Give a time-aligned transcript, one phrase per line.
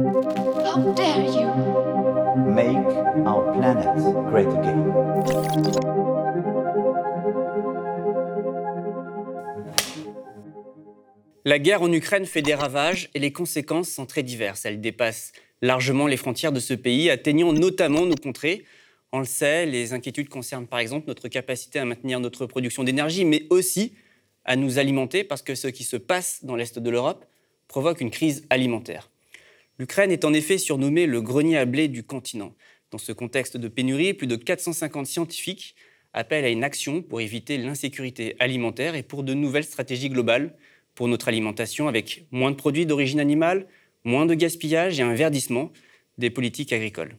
[0.00, 1.46] How dare you?
[2.52, 2.84] Make
[3.24, 3.94] our planet
[4.28, 4.92] great again.
[11.44, 14.64] La guerre en Ukraine fait des ravages et les conséquences sont très diverses.
[14.64, 15.30] Elle dépasse
[15.62, 18.64] largement les frontières de ce pays, atteignant notamment nos contrées.
[19.12, 23.24] On le sait, les inquiétudes concernent par exemple notre capacité à maintenir notre production d'énergie,
[23.24, 23.94] mais aussi
[24.44, 27.24] à nous alimenter, parce que ce qui se passe dans l'Est de l'Europe
[27.68, 29.08] provoque une crise alimentaire.
[29.78, 32.54] L'Ukraine est en effet surnommée le grenier à blé du continent.
[32.92, 35.74] Dans ce contexte de pénurie, plus de 450 scientifiques
[36.12, 40.54] appellent à une action pour éviter l'insécurité alimentaire et pour de nouvelles stratégies globales
[40.94, 43.66] pour notre alimentation avec moins de produits d'origine animale,
[44.04, 45.72] moins de gaspillage et un verdissement
[46.18, 47.16] des politiques agricoles.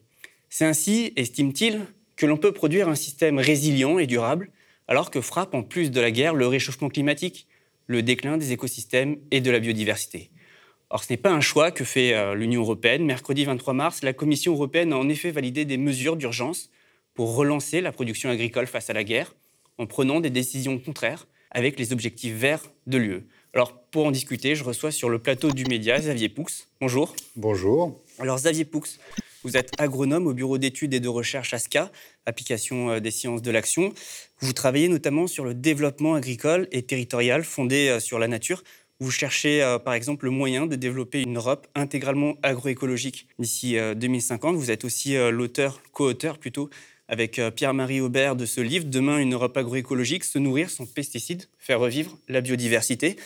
[0.48, 1.82] C'est ainsi, estime-t-il,
[2.16, 4.50] que l'on peut produire un système résilient et durable,
[4.88, 7.48] alors que frappe en plus de la guerre le réchauffement climatique,
[7.88, 10.32] le déclin des écosystèmes et de la biodiversité.
[10.90, 13.06] Or, ce n'est pas un choix que fait euh, l'Union européenne.
[13.06, 16.70] Mercredi 23 mars, la Commission européenne a en effet validé des mesures d'urgence
[17.16, 19.36] pour relancer la production agricole face à la guerre,
[19.78, 23.24] en prenant des décisions contraires avec les objectifs verts de l'UE.
[23.54, 26.46] Alors, pour en discuter, je reçois sur le plateau du média Xavier Poux.
[26.82, 27.16] Bonjour.
[27.38, 28.02] Bonjour.
[28.20, 28.84] Alors, Xavier Poux,
[29.46, 31.92] vous êtes agronome au bureau d'études et de recherche ASCA,
[32.26, 33.94] application euh, des sciences de l'action.
[34.40, 38.62] Vous travaillez notamment sur le développement agricole et territorial fondé euh, sur la nature.
[39.00, 44.56] Vous cherchez euh, par exemple le moyen de développer une Europe intégralement agroécologique d'ici 2050.
[44.56, 46.70] Vous êtes aussi l'auteur, co-auteur plutôt,
[47.08, 51.80] avec Pierre-Marie Aubert de ce livre Demain une Europe agroécologique, se nourrir sans pesticides, faire
[51.80, 53.18] revivre la biodiversité.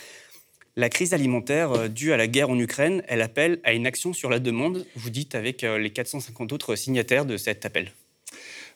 [0.75, 4.29] La crise alimentaire due à la guerre en Ukraine, elle appelle à une action sur
[4.29, 7.91] la demande, vous dites avec les 450 autres signataires de cet appel.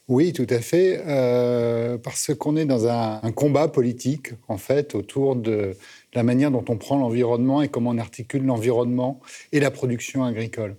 [0.10, 5.38] Oui, tout à fait, euh, parce qu'on est dans un, combat politique, en fait, autour
[5.38, 5.78] de
[6.16, 9.20] la manière dont on prend l'environnement et comment on articule l'environnement
[9.52, 10.76] et la production agricole.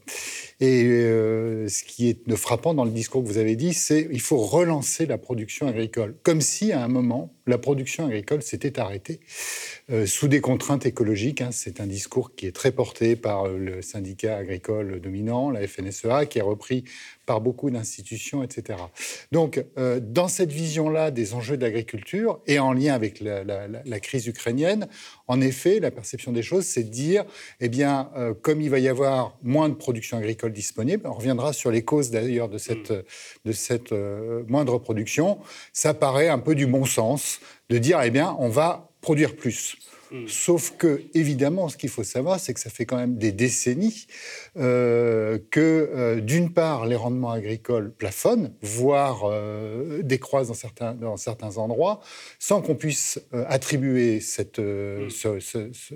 [0.61, 4.21] Et euh, ce qui est frappant dans le discours que vous avez dit, c'est qu'il
[4.21, 9.21] faut relancer la production agricole, comme si à un moment, la production agricole s'était arrêtée,
[9.91, 11.43] euh, sous des contraintes écologiques.
[11.43, 11.51] Hein.
[11.53, 16.39] C'est un discours qui est très porté par le syndicat agricole dominant, la FNSEA, qui
[16.39, 16.85] est repris
[17.27, 18.79] par beaucoup d'institutions, etc.
[19.33, 24.27] Donc, euh, dans cette vision-là des enjeux d'agriculture, et en lien avec la, la, crise
[24.27, 24.89] ukrainienne,
[25.27, 27.25] en effet, la perception des choses, c'est de dire,
[27.61, 31.53] eh bien, euh, comme il va y avoir moins de production agricole disponible, on reviendra
[31.53, 33.03] sur les causes d'ailleurs de cette, mm.
[33.45, 35.39] de cette euh, moindre production,
[35.73, 37.41] ça paraît un peu du bon sens
[37.71, 39.77] de dire, eh bien, on va produire plus.
[40.15, 40.29] Mm.
[40.29, 44.07] Sauf que, évidemment, ce qu'il faut savoir, c'est que ça fait quand même des décennies
[44.57, 51.17] euh, que, euh, d'une part, les rendements agricoles plafonnent, voire euh, décroissent dans certains, dans
[51.17, 52.01] certains endroits,
[52.39, 55.11] sans qu'on puisse attribuer cette, mm.
[55.11, 55.95] ce, ce, ce,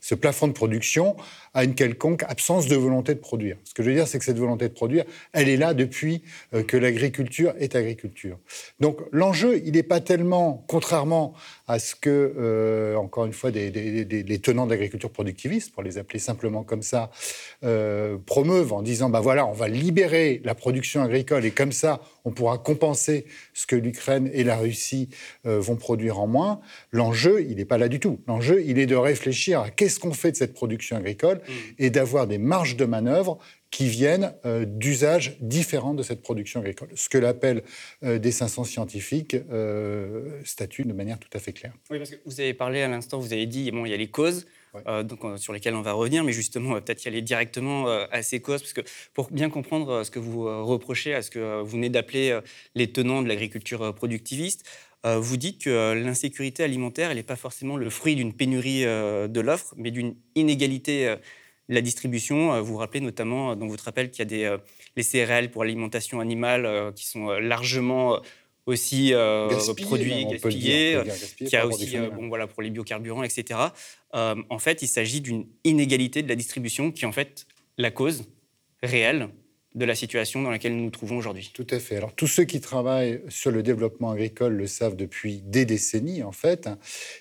[0.00, 1.16] ce, plafond de production
[1.54, 3.56] à une quelconque absence de volonté de produire.
[3.64, 6.22] Ce que je veux dire, c'est que cette volonté de produire, elle est là depuis
[6.68, 8.38] que l'agriculture est agriculture.
[8.78, 11.34] Donc l'enjeu, il n'est pas tellement, contrairement
[11.66, 16.82] à ce que, encore une fois, des, tenants d'agriculture productiviste, pour les appeler simplement comme
[16.82, 17.10] ça,
[17.62, 22.00] euh, promeuvent en disant, ben voilà, on va libérer la production agricole et comme ça,
[22.24, 25.08] on pourra compenser ce que l'Ukraine et la Russie
[25.46, 26.60] euh, vont produire en moins.
[26.90, 28.20] L'enjeu, il n'est pas là du tout.
[28.26, 31.52] L'enjeu, il est de réfléchir à qu'est-ce qu'on fait de cette production agricole mmh.
[31.78, 33.38] et d'avoir des marges de manœuvre
[33.70, 36.88] qui viennent euh, d'usages différents de cette production agricole.
[36.94, 37.62] Ce que l'appel
[38.04, 39.36] euh, des 500 scientifiques
[40.44, 41.72] statue de manière tout à fait claire.
[41.90, 43.96] Oui, parce que vous avez parlé à l'instant, vous avez dit, bon, il y a
[43.96, 44.46] les causes.
[44.86, 48.06] Euh, donc, sur lesquelles on va revenir, mais justement, va peut-être y aller directement euh,
[48.10, 51.30] à ces causes, parce que pour bien comprendre euh, ce que vous reprochez à ce
[51.30, 52.38] que vous venez d'appeler
[52.74, 54.64] les tenants de l'agriculture productiviste,
[55.06, 59.74] vous dites que l'insécurité alimentaire, elle n'est pas forcément le fruit d'une pénurie de l'offre,
[59.76, 61.14] mais d'une inégalité
[61.68, 62.54] la distribution.
[62.54, 64.58] Euh, vous vous rappelez notamment euh, dans votre rappel qu'il y a des, euh,
[64.96, 68.20] les céréales pour l'alimentation animale qui sont largement
[68.66, 70.98] aussi euh, gaspillé, produits gaspillés,
[71.36, 73.60] qu'il y a aussi bon, voilà, pour les biocarburants, etc.
[74.14, 77.90] Euh, en fait, il s'agit d'une inégalité de la distribution qui est en fait la
[77.90, 78.24] cause
[78.82, 79.28] réelle
[79.74, 81.50] de la situation dans laquelle nous nous trouvons aujourd'hui.
[81.52, 81.96] Tout à fait.
[81.96, 86.30] Alors tous ceux qui travaillent sur le développement agricole le savent depuis des décennies en
[86.30, 86.68] fait.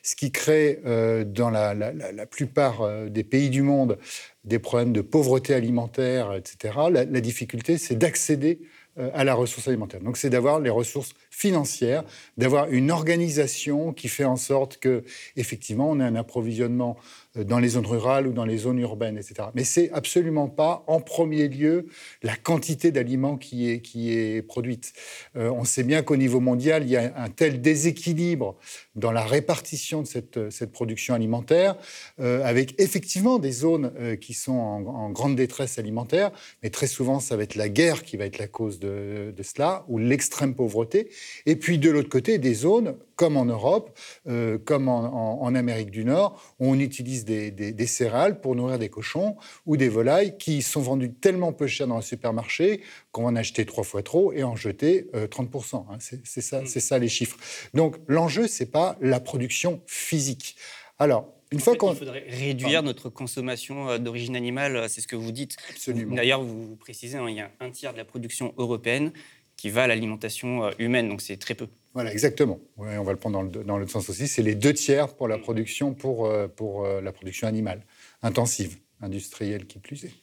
[0.04, 3.98] Ce qui crée euh, dans la, la, la, plupart euh, des pays du monde
[4.44, 6.76] des problèmes de pauvreté alimentaire, etc.
[6.92, 8.68] La, la difficulté, c'est d'accéder euh,
[8.98, 10.02] à la ressource alimentaire.
[10.02, 12.04] Donc c'est d'avoir les ressources financières,
[12.38, 15.04] d'avoir une organisation qui fait en sorte que
[15.36, 16.98] effectivement on ait un approvisionnement
[17.38, 19.50] euh, dans les zones rurales ou dans les zones urbaines, etc.
[19.56, 21.88] Mais c'est absolument pas en premier lieu
[22.22, 24.94] la quantité d'aliments qui est, produite.
[25.36, 28.56] Euh, on sait bien qu'au niveau mondial, il y a un tel déséquilibre
[28.96, 31.76] dans la répartition de cette, production alimentaire,
[32.20, 36.32] euh, avec effectivement des zones euh, qui sont en, en, grande détresse alimentaire,
[36.62, 39.44] mais très souvent, ça va être la guerre qui va être la cause de, de
[39.44, 41.10] cela, ou l'extrême pauvreté.
[41.46, 43.98] Et puis de l'autre côté, des zones comme en Europe,
[44.28, 48.42] euh, comme en, en, en, Amérique du Nord, où on utilise des, des, des, céréales
[48.42, 49.36] pour nourrir des cochons
[49.66, 52.82] ou des volailles qui sont vendues tellement peu cher dans le supermarché
[53.12, 55.86] qu'on va en acheter trois fois trop et en jeter euh, 30%.
[55.90, 55.98] Hein.
[56.00, 56.68] C'est ça, mm.
[56.68, 57.38] ça les chiffres.
[57.74, 60.56] Donc l'enjeu, c'est pas la production physique.
[61.00, 61.94] Alors, une fois qu'on...
[61.94, 65.56] Il faudrait réduire notre consommation euh, d'origine animale, c'est ce que vous dites.
[65.70, 66.16] Absolument.
[66.16, 69.12] D'ailleurs, vous précisez, hein, il y a un tiers de la production européenne
[69.56, 71.68] qui va à l'alimentation euh, humaine, donc c'est très peu.
[71.94, 72.60] Voilà, exactement.
[72.76, 74.28] Ouais, on va le prendre dans le, dans le sens aussi.
[74.28, 77.86] C'est les deux tiers pour la production, pour, euh, pour la production animale
[78.24, 80.14] intensive industrielle qui plus est.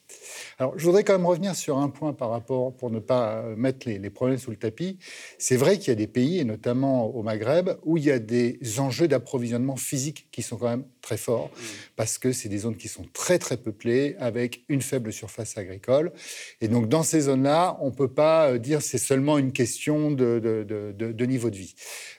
[0.59, 3.88] Alors, je voudrais quand même revenir sur un point par rapport, pour ne pas mettre
[3.88, 4.99] les, les problèmes sous le tapis.
[5.38, 8.19] C'est vrai qu'il y a des pays, et notamment au Maghreb, où il y a
[8.19, 11.61] des enjeux d'approvisionnement physique qui sont quand même très forts, mmh.
[11.97, 16.12] parce que c'est des zones qui sont très très peuplées, avec une faible surface agricole.
[16.61, 20.38] Et donc, dans ces zones-là, on ne peut pas dire c'est seulement une question de,
[20.38, 21.75] de, de, de, niveau de vie.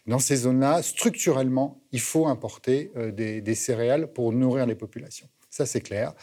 [0.08, 5.28] Dans ces zones-là, structurellement, il faut importer euh, des, des céréales pour nourrir les populations.
[5.52, 6.14] Ça, c'est clair.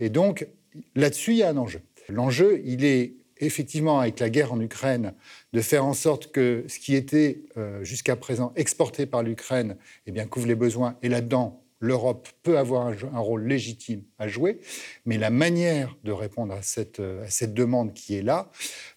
[0.00, 0.48] Et donc,
[0.96, 1.80] là-dessus, il y a un enjeu.
[2.08, 5.14] L'enjeu, il est effectivement, avec la guerre en Ukraine,
[5.52, 10.12] de faire en sorte que ce qui était euh, jusqu'à présent exporté par l'Ukraine eh
[10.12, 10.96] bien, couvre les besoins.
[11.02, 14.60] Et là-dedans, l'Europe peut avoir un, un, rôle légitime à jouer,
[15.06, 18.50] mais la manière de répondre à cette, à cette demande qui est là,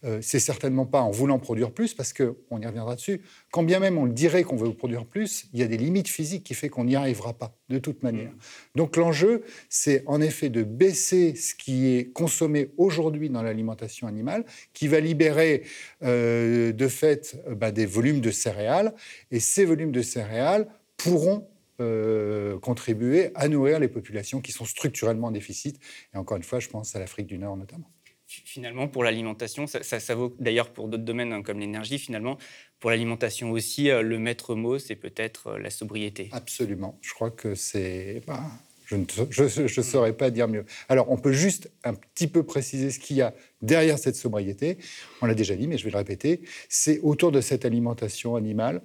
[0.03, 3.21] euh, c'est certainement pas en voulant produire plus, parce qu'on y reviendra dessus,
[3.51, 6.09] quand bien même on le dirait qu'on veut produire plus, il y a des limites
[6.09, 8.31] physiques qui fait qu'on n'y arrivera pas, de toute manière.
[8.31, 8.37] Mmh.
[8.75, 14.45] Donc l'enjeu, c'est en effet de baisser ce qui est consommé aujourd'hui dans l'alimentation animale,
[14.73, 15.63] qui va libérer
[16.03, 18.93] euh, de fait bah, des volumes de céréales,
[19.31, 21.47] et ces volumes de céréales pourront
[21.83, 25.79] euh, contribuer à nourrir les populations qui sont structurellement en déficit.
[26.13, 27.89] Et encore une fois, je pense à l'Afrique du Nord notamment.
[28.25, 32.37] Finalement, pour l'alimentation, ça, ça, ça, vaut d'ailleurs pour d'autres domaines hein, comme l'énergie, finalement,
[32.79, 36.29] pour l'alimentation aussi, euh, le maître mot, c'est peut-être euh, la sobriété.
[36.31, 36.97] Absolument.
[37.01, 38.21] Je crois que c'est...
[38.25, 38.43] Bah,
[38.85, 40.65] je ne saurais pas dire mieux.
[40.89, 44.77] Alors, on peut juste un petit peu préciser ce qu'il y a derrière cette sobriété.
[45.21, 46.41] On l'a déjà dit, mais je vais le répéter.
[46.69, 48.81] C'est autour de cette alimentation animale.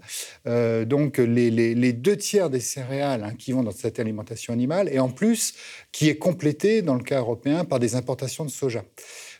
[0.46, 4.98] Euh, donc, les, deux tiers des céréales hein, qui vont dans cette alimentation animale, et
[4.98, 5.54] en plus,
[5.92, 8.84] qui est complétée, dans le cas européen, par des importations de soja.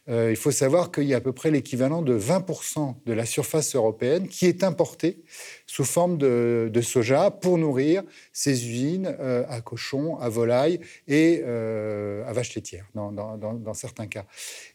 [0.08, 3.26] Euh, il faut savoir qu'il y a à peu près l'équivalent de 20% de la
[3.26, 5.22] surface européenne qui est importée
[5.69, 11.43] sous forme de, de soja pour nourrir ces usines euh, à cochons, à volailles et
[11.44, 14.25] euh, à vaches laitières, dans, dans, certains cas.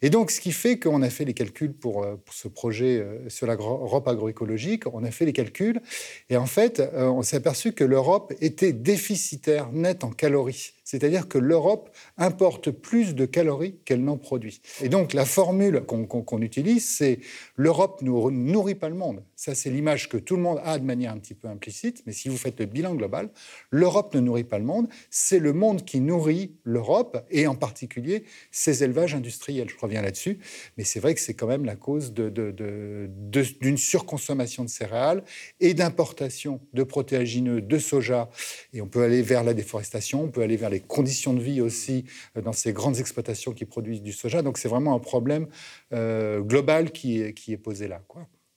[0.03, 3.03] Et donc, ce qui fait qu'on a fait les calculs pour, euh, pour ce projet
[3.27, 5.81] sur l'Europe agroécologique, on a fait les calculs,
[6.29, 10.73] et en fait, on s'est aperçu que l'Europe était déficitaire net en calories.
[10.83, 14.61] C'est-à-dire que l'Europe importe plus de calories qu'elle n'en produit.
[14.81, 17.19] Et donc, la formule qu'on qu qu utilise, c'est
[17.55, 19.23] l'Europe ne nourrit pas le monde.
[19.35, 22.13] Ça, c'est l'image que tout le monde a de manière un petit peu implicite, mais
[22.13, 23.29] si vous faites le bilan global,
[23.71, 28.25] l'Europe ne nourrit pas le monde, c'est le monde qui nourrit l'Europe, et en particulier
[28.51, 29.69] ses élevages industriels.
[29.69, 30.39] Je reviens là-dessus,
[30.77, 35.23] mais c'est vrai que c'est quand même la cause d'une surconsommation de céréales
[35.59, 38.29] et d'importation de protéagineux, de soja,
[38.73, 41.61] et on peut aller vers la déforestation, on peut aller vers les conditions de vie
[41.61, 42.05] aussi
[42.37, 45.47] euh, dans ces grandes exploitations qui produisent du soja, donc c'est vraiment un problème
[45.93, 48.01] euh, global qui est, posé là.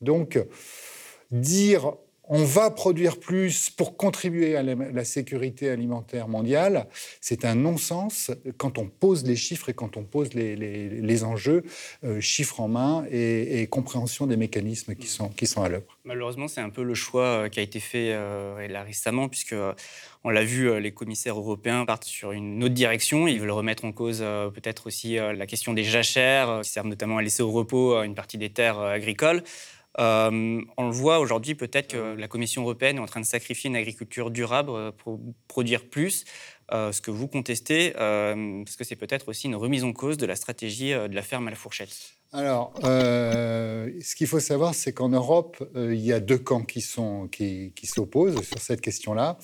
[0.01, 0.39] Donc,
[1.31, 1.97] dire
[2.29, 6.87] on va produire plus pour contribuer à la sécurité alimentaire mondiale,
[7.21, 11.65] c'est un non-sens quand on pose les chiffres et quand on pose les, enjeux,
[12.05, 15.99] euh, chiffres en main et, compréhension des mécanismes qui sont, à l'œuvre.
[16.05, 18.55] Malheureusement, c'est un peu le choix euh, qui a été fait euh,
[18.85, 19.55] récemment, puisque
[20.25, 23.29] on l'a vu, les commissaires européens partent sur une autre direction.
[23.29, 27.23] Ils veulent remettre en cause peut-être aussi la question des jachères, qui servent notamment à
[27.23, 29.45] laisser au repos une partie des terres agricoles.
[29.99, 33.69] Euh, on le voit aujourd'hui, peut-être que la Commission européenne est en train de sacrifier
[33.69, 36.25] une agriculture durable pour produire plus.
[36.73, 40.17] Euh, ce que vous contestez, euh, parce que c'est peut-être aussi une remise en cause
[40.17, 42.17] de la stratégie de la ferme à la fourchette.
[42.33, 46.65] Alors, euh, ce qu'il faut savoir, c'est qu'en Europe, euh, il y a deux camps
[46.65, 49.39] qui s'opposent sur cette question-là.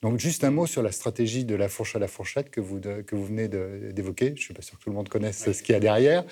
[0.00, 2.80] Donc, juste un mot sur la stratégie de la fourche à la fourchette que vous,
[2.80, 4.26] que vous venez d'évoquer.
[4.26, 6.24] Je ne suis pas sûr que tout le monde connaisse ce qu'il y a derrière.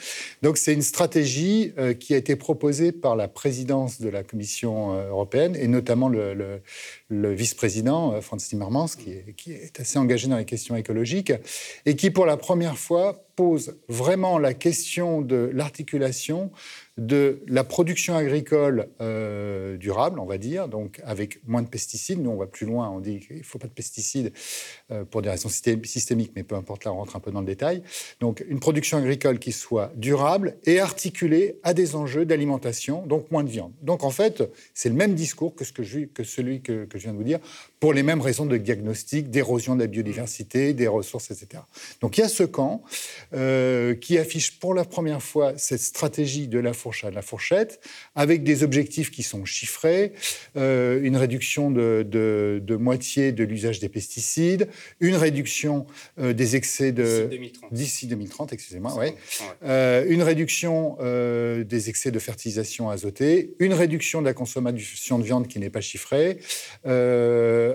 [0.42, 4.94] Donc, c'est une stratégie euh, qui a été proposée par la présidence de la Commission
[4.94, 6.60] euh, européenne et notamment le,
[7.10, 11.32] vice-président, euh, Franz Timmermans, qui est, qui est assez engagé dans les questions écologiques
[11.86, 16.52] et qui, pour la première fois, pose vraiment la question de l'articulation
[16.96, 22.22] de la production agricole euh, durable, on va dire, donc avec moins de pesticides.
[22.22, 24.32] Nous, on va plus loin, on dit qu'il ne faut pas de pesticides
[24.90, 27.46] euh, pour des raisons systémiques, mais peu importe, là, on rentre un peu dans le
[27.46, 27.82] détail.
[28.20, 33.44] Donc, une production agricole qui soit durable et articulée à des enjeux d'alimentation, donc moins
[33.44, 33.72] de viande.
[33.82, 37.40] Donc, en fait, c'est le même discours que, celui que, je viens de vous dire,
[37.80, 41.62] pour les mêmes raisons de diagnostic, d'érosion de la biodiversité, des ressources, etc.
[42.00, 42.82] Donc, il y a ce camp
[43.34, 47.80] euh, qui affiche pour la première fois cette stratégie de la fourche à la fourchette,
[48.14, 50.14] avec des objectifs qui sont chiffrés,
[50.56, 54.68] euh, une réduction de, moitié de l'usage des pesticides,
[55.00, 55.86] une réduction
[56.18, 57.28] euh, des excès de...
[57.72, 58.52] D'ici 2030.
[58.52, 59.14] excusez-moi, ouais.
[60.08, 65.58] une réduction des excès de fertilisation azotée, une réduction de la consommation de viande qui
[65.58, 66.38] n'est pas chiffrée,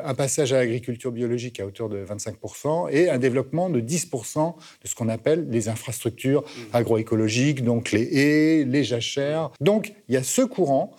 [0.03, 4.88] un passage à l'agriculture biologique à hauteur de 25% et un développement de 10% de
[4.88, 6.62] ce qu'on appelle les infrastructures mmh.
[6.74, 9.51] agroécologiques, donc les haies, les jachères.
[9.60, 10.95] Donc il y a ce courant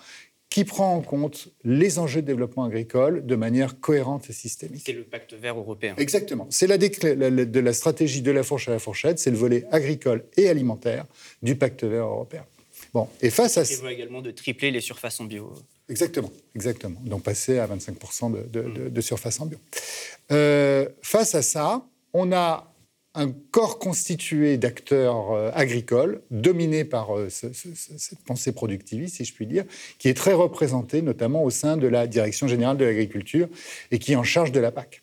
[0.53, 4.83] qui prend en compte les enjeux de développement agricole de manière cohérente et systémique.
[4.85, 5.95] C'est le pacte vert européen.
[5.97, 6.47] Exactement.
[6.51, 10.27] C'est la, de la stratégie de la fourche à la fourchette, c'est le volet agricole
[10.37, 11.07] et alimentaire
[11.43, 12.45] du pacte vert européen.
[12.93, 13.63] Bon, et face à...
[13.63, 15.55] Il prévoit également de tripler les surfaces en bio.
[15.89, 17.01] Exactement, exactement.
[17.05, 19.59] Donc passer à 25% de, surface bio.
[20.31, 22.73] Euh, face à ça, on a
[23.15, 29.47] un corps constitué d'acteurs euh, agricoles, dominé par euh, cette pensée productiviste, si je puis
[29.47, 29.65] dire,
[29.99, 33.49] qui est très représenté notamment au sein de la Direction générale de l'agriculture
[33.91, 35.02] et qui est en charge de la PAC.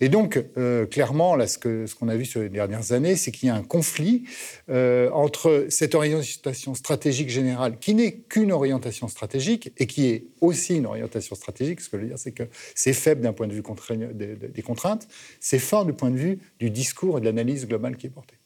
[0.00, 3.30] Et donc, euh, clairement, là, ce qu'on ce a vu sur les dernières années, c'est
[3.30, 4.24] qu'il y a un conflit
[4.68, 10.76] euh, entre cette orientation stratégique générale, qui n'est qu'une orientation stratégique et qui est aussi
[10.76, 11.80] une orientation stratégique.
[11.80, 12.44] Ce que je veux dire, c'est que
[12.74, 13.62] c'est faible d'un point de vue
[14.22, 15.08] des contraintes,
[15.40, 18.36] c'est fort du point de vue du discours et de l'analyse globale qui est portée.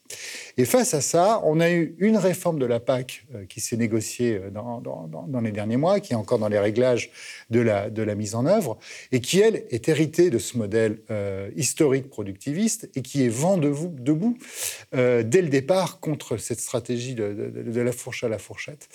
[0.57, 3.77] Et face à ça, on a eu une réforme de la PAC euh, qui s'est
[3.77, 7.11] négociée euh, dans, les derniers mois, qui est encore dans les réglages
[7.51, 8.79] de la, mise en œuvre,
[9.13, 13.57] et qui, elle, est héritée de ce modèle euh, historique productiviste et qui est vent
[13.57, 14.37] debout
[14.93, 18.89] dès le départ contre cette stratégie de, la fourche à la fourchette,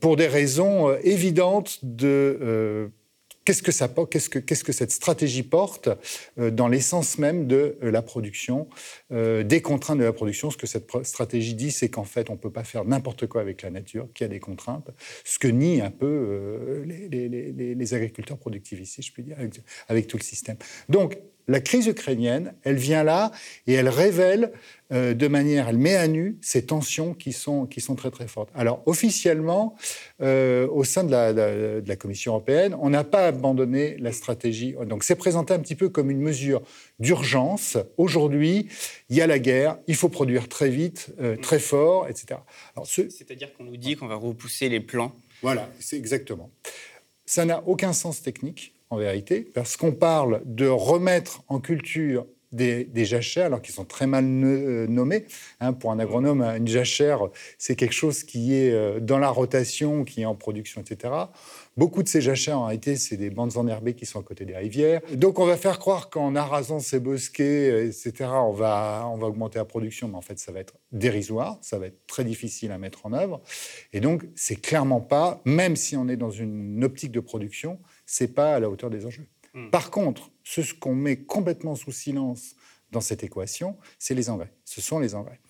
[0.00, 2.90] pour des raisons évidentes de
[3.44, 5.88] Qu'est-ce que, ça, qu'est-ce, que, qu'est-ce que cette stratégie porte
[6.38, 8.68] euh, dans l'essence même de euh, la production,
[9.10, 10.50] euh, des contraintes de la production?
[10.50, 13.40] Ce que cette stratégie dit, c'est qu'en fait, on ne peut pas faire n'importe quoi
[13.40, 14.90] avec la nature, qu'il y a des contraintes,
[15.24, 20.16] ce que nient un peu les, agriculteurs productivistes, si je puis dire, avec, avec tout
[20.16, 20.56] le système.
[20.88, 21.18] Donc,
[21.48, 23.32] la crise ukrainienne, elle vient là
[23.66, 24.52] et elle révèle
[24.92, 28.28] euh, de manière, elle met à nu ces tensions qui sont, qui sont très très
[28.28, 28.50] fortes.
[28.54, 29.74] Alors officiellement,
[30.20, 34.74] euh, au sein de la, de la, Commission européenne, on n'a pas abandonné la stratégie.
[34.86, 36.62] Donc c'est présenté un petit peu comme une mesure
[36.98, 37.78] d'urgence.
[37.96, 38.68] Aujourd'hui,
[39.08, 42.40] il y a la guerre, il faut produire très vite, euh, très fort, etc.
[42.84, 45.14] C'est-à-dire qu'on nous dit qu'on va repousser les plans.
[45.40, 46.50] Voilà, c'est exactement.
[47.24, 53.04] Ça n'a aucun sens technique en vérité, parce qu'on parle de remettre en culture des,
[53.04, 55.24] jachères, alors qu'ils sont très mal euh, nommés.
[55.60, 57.20] Hein, pour un agronome, une jachère,
[57.58, 61.14] c'est quelque chose qui est euh, dans la rotation, qui est en production, etc.
[61.76, 64.56] Beaucoup de ces jachères, en réalité, c'est des bandes enherbées qui sont à côté des
[64.56, 65.00] rivières.
[65.14, 69.26] Donc, on va faire croire qu'en arrasant ces bosquets, euh, etc., on va, on va
[69.26, 72.70] augmenter la production, mais en fait, ça va être dérisoire, ça va être très difficile
[72.72, 73.40] à mettre en œuvre.
[73.94, 77.78] Et donc, c'est clairement pas, même si on est dans une optique de production,
[78.12, 79.26] c'est pas à la hauteur des enjeux.
[79.54, 79.70] Hmm.
[79.70, 82.56] Par contre, ce qu'on met complètement sous silence
[82.90, 84.52] dans cette équation, c'est les engrais.
[84.66, 85.40] Ce sont les engrais.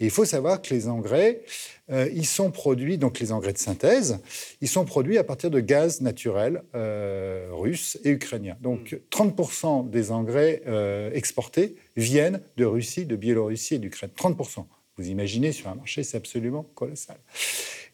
[0.00, 1.42] Et il faut savoir que les engrais,
[1.92, 4.18] euh, ils sont produits, donc les engrais de synthèse,
[4.60, 8.56] ils sont produits à partir de gaz naturel euh, russe et ukrainien.
[8.60, 9.90] Donc 30% hmm.
[9.90, 14.10] des engrais euh, exportés viennent de Russie, de Biélorussie et d'Ukraine.
[14.16, 14.66] 30%.
[15.00, 17.16] Vous imaginez, sur un marché, c'est absolument colossal.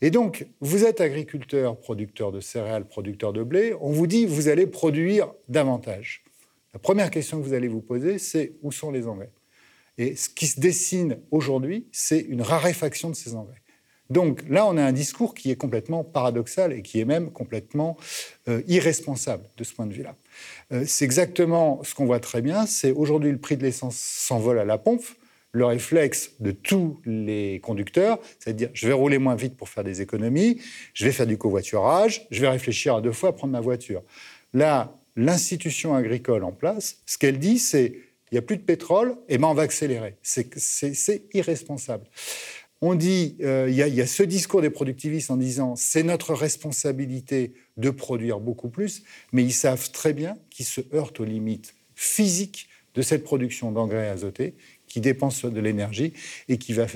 [0.02, 4.48] Et donc, vous êtes agriculteur, producteur de céréales, producteur de blé, on vous dit vous
[4.48, 6.24] allez produire davantage.
[6.74, 9.30] La première question que vous allez vous poser, c'est où sont les engrais?
[9.98, 13.62] Et ce qui se dessine aujourd'hui, c'est une raréfaction de ces engrais.
[14.10, 17.96] Donc là, on a un discours qui est complètement paradoxal et qui est même complètement
[18.48, 20.16] euh, irresponsable de ce point de vue-là.
[20.72, 24.58] Euh, c'est exactement ce qu'on voit très bien, c'est aujourd'hui le prix de l'essence s'envole
[24.58, 25.04] à la pompe
[25.56, 30.02] le réflexe de tous les conducteurs, c'est-à-dire je vais rouler moins vite pour faire des
[30.02, 30.60] économies,
[30.92, 34.02] je vais faire du covoiturage, je vais réfléchir à deux fois à prendre ma voiture.
[34.52, 37.94] Là, l'institution agricole en place, ce qu'elle dit, c'est
[38.30, 40.16] il n'y a plus de pétrole, et ben on va accélérer.
[40.20, 42.04] C'est irresponsable.
[42.82, 46.34] On dit, euh, il y, y, a ce discours des productivistes en disant c'est notre
[46.34, 51.74] responsabilité de produire beaucoup plus, mais ils savent très bien qu'ils se heurtent aux limites
[51.94, 54.54] physiques de cette production d'engrais azotés
[54.86, 56.12] qui dépense de l'énergie
[56.48, 56.86] et qui, va,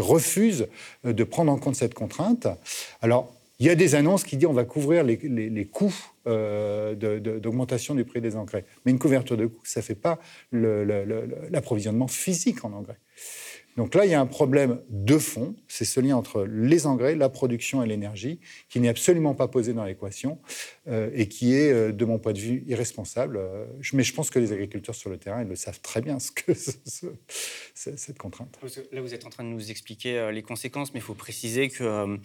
[0.00, 0.68] refuse
[1.04, 2.46] de prendre en compte cette contrainte.
[3.02, 5.94] Alors, il y a des annonces qui disent on va couvrir les, les, coûts
[6.26, 8.64] euh, d'augmentation du prix des engrais.
[8.84, 10.18] Mais une couverture de coûts, ça ne fait pas
[10.52, 12.98] l'approvisionnement physique en engrais.
[13.76, 17.16] Donc là, il y a un problème de fond, c'est ce lien entre les engrais,
[17.16, 18.38] la production et l'énergie,
[18.68, 20.38] qui n'est absolument pas posé dans l'équation
[20.86, 23.36] euh, et qui est, euh, de mon point de vue, irresponsable.
[23.36, 26.18] Euh, mais je pense que les agriculteurs sur le terrain, ils le savent très bien,
[26.34, 26.52] que
[27.74, 28.58] cette contrainte.
[28.92, 32.18] Là, vous êtes en train de nous expliquer les conséquences, mais il faut préciser que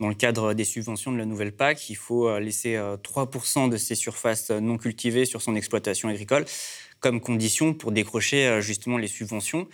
[0.00, 3.94] dans le cadre des subventions de la nouvelle PAC, il faut laisser 3% de ces
[3.94, 6.46] surfaces non cultivées sur son exploitation agricole
[7.04, 9.68] comme condition pour décrocher euh, justement les subventions.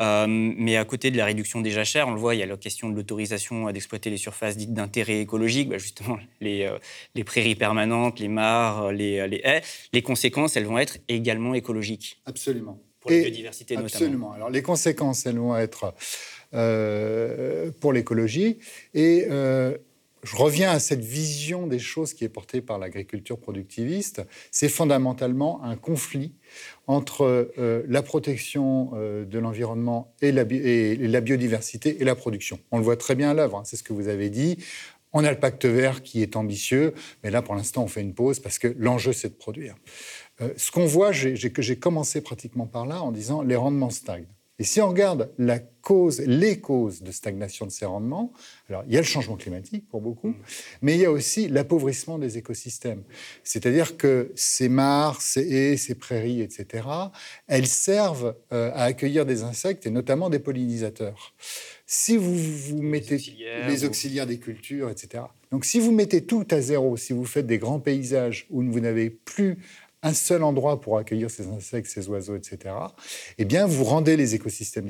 [0.00, 2.46] Euh, mais à côté de la réduction des jachères, on le voit, il y a
[2.46, 6.68] la question de l'autorisation euh, d'exploiter les surfaces dites d'intérêt écologique, bah, justement les,
[7.14, 9.62] les, prairies permanentes, les mares, les, les, haies.
[9.92, 12.20] Les conséquences, elles vont être également écologiques.
[12.26, 12.80] Absolument.
[12.98, 13.86] Pour la biodiversité notamment.
[13.86, 14.32] Absolument.
[14.32, 15.94] Alors les conséquences, elles vont être
[17.80, 18.58] pour l'écologie
[18.92, 19.26] et
[20.22, 24.22] je reviens à cette vision des choses qui est portée par l'agriculture productiviste.
[24.52, 26.32] C'est fondamentalement un conflit
[26.86, 32.60] entre euh, la protection euh, de l'environnement et, la, biodiversité et la production.
[32.70, 34.58] On le voit très bien à l'œuvre, hein, c'est ce que vous avez dit.
[35.12, 38.14] On a le pacte vert qui est ambitieux, mais là, pour l'instant, on fait une
[38.14, 39.74] pause parce que l'enjeu, c'est de produire.
[40.40, 44.28] Euh, ce qu'on voit, que j'ai commencé pratiquement par là en disant les rendements stagnent.
[44.58, 48.32] Et si on regarde la cause, les causes de stagnation de ces rendements,
[48.68, 50.36] alors il y a le changement climatique pour beaucoup, mm.
[50.82, 53.02] mais il y a aussi l'appauvrissement des écosystèmes.
[53.42, 56.86] C'est-à-dire que ces mares, ces haies, ces prairies, etc.,
[57.48, 61.34] elles servent euh, à accueillir des insectes et notamment des pollinisateurs.
[61.86, 63.18] Si vous, vous mettez
[63.68, 65.24] les auxiliaires, des cultures, etc.
[65.50, 68.80] Donc si vous mettez tout à zéro, si vous faites des grands paysages où vous
[68.80, 69.58] n'avez plus
[70.02, 72.74] un seul endroit pour accueillir ces insectes, ces oiseaux, etc.,
[73.38, 74.86] eh bien, vous rendez les écosystèmes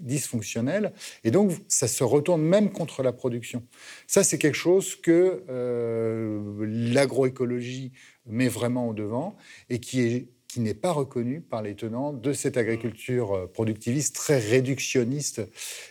[0.00, 0.92] dysfonctionnels,
[1.24, 3.62] et donc ça se retourne même contre la production.
[4.06, 7.92] Ça, c'est quelque chose que euh, l'agroécologie
[8.26, 9.36] met vraiment au devant
[9.68, 14.16] et qui est qui n'est pas reconnu par les tenants de cette agriculture euh, productiviste
[14.16, 15.42] très réductionniste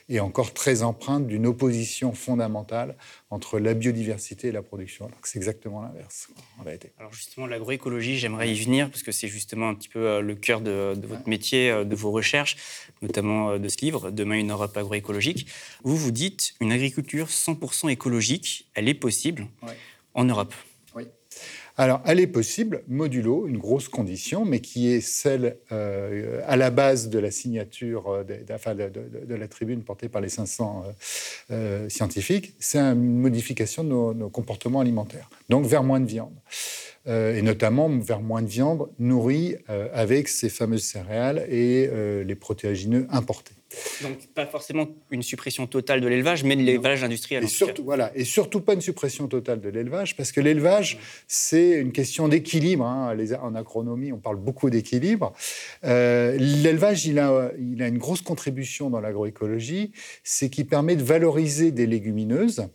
[0.10, 2.96] et encore très empreinte d'une opposition fondamentale
[3.30, 5.06] entre la biodiversité et la production.
[5.06, 6.94] Alors que c'est exactement l'inverse, en.
[6.98, 10.36] Alors justement, l'agroécologie, j'aimerais y venir, parce que c'est justement un petit peu euh, le
[10.36, 12.58] cœur de, votre métier, euh, de vos recherches,
[13.02, 15.48] notamment de ce livre, Demain une Europe agroécologique.
[15.84, 19.48] Vous vous dites, une agriculture 100% écologique, elle est possible
[20.13, 20.54] en Europe.
[21.78, 26.70] Alors, elle est possible, modulo, une grosse condition, mais qui est celle euh, à la
[26.70, 30.86] base de la signature euh, de, la tribune portée par les 500
[31.52, 36.34] euh, scientifiques, c'est une modification de nos, comportements alimentaires, donc vers moins de viande.
[37.08, 39.56] et notamment vers moins de viande nourrie
[39.94, 41.90] avec ces fameuses céréales et
[42.24, 43.54] les protéagineux importés.
[44.04, 47.43] Donc pas forcément une suppression totale de l'élevage, mais de l'élevage industriel.
[47.43, 51.71] Et surtout, voilà, et surtout pas une suppression totale de l'élevage, parce que l'élevage, c'est
[51.71, 52.86] une question d'équilibre.
[52.86, 53.15] Hein.
[53.41, 55.34] En agronomie, on parle beaucoup d'équilibre.
[55.84, 59.91] Euh, l'élevage, il a, il a une grosse contribution dans l'agroécologie,
[60.23, 62.67] c'est qu'il permet de valoriser des légumineuses.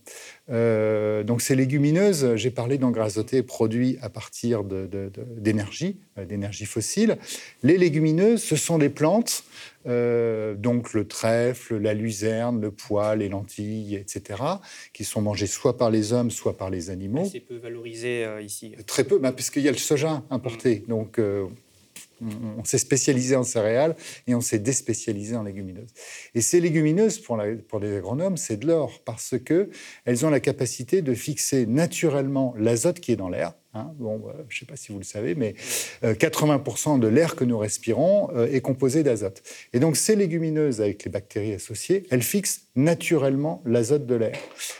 [0.50, 7.18] Euh, donc ces légumineuses, j'ai parlé d'engrais azotés produits à partir d'énergie, de, d'énergie fossile.
[7.62, 9.44] Les légumineuses, ce sont des plantes
[9.87, 14.43] euh, donc le trèfle, la luzerne, le pois, les lentilles, etc.,
[14.93, 17.29] qui sont mangés soit par les hommes, soit par les animaux.
[17.31, 18.75] C'est peu valorisé euh, ici.
[18.87, 20.83] Très peu, bah, puisqu'il y a le soja importé.
[20.85, 20.90] Mm.
[20.90, 21.47] Donc euh,
[22.21, 25.93] on, s'est spécialisé en céréales et on s'est déspécialisé en légumineuses.
[26.35, 31.01] Et ces légumineuses, pour, pour les agronomes, c'est de l'or parce qu'elles ont la capacité
[31.01, 34.74] de fixer naturellement l'azote qui est dans l'air Hein, bon, bah, je ne sais pas
[34.74, 35.54] si vous le savez, mais
[36.02, 39.44] 80% euh, de l'air que nous respirons euh, est composé d'azote.
[39.72, 44.37] Et donc ces légumineuses, avec les bactéries associées, elles fixent naturellement l'azote de l'air.